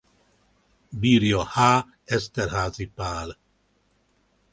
[0.89, 1.85] Birja h.
[2.05, 3.37] Eszterházy Pál.